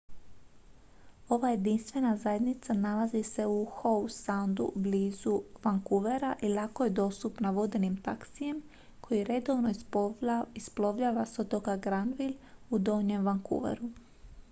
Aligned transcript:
ova 1.29 1.49
jedinstvena 1.49 2.17
zajednica 2.17 2.73
nalazi 2.73 3.21
se 3.23 3.45
u 3.47 3.65
howe 3.75 4.09
soundu 4.13 4.69
blizu 4.75 5.33
vancouvera 5.63 6.35
i 6.41 6.49
lako 6.53 6.83
je 6.83 6.89
dostupna 6.99 7.49
vodenim 7.57 7.97
taksijem 8.01 8.61
koji 9.01 9.23
redovno 9.23 9.73
isplovljava 10.53 11.25
s 11.25 11.39
otoka 11.45 11.75
granville 11.77 12.35
u 12.69 12.79
donjem 12.79 13.25
vancouveru 13.25 13.91